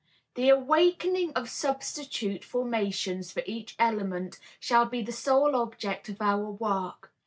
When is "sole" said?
5.11-5.55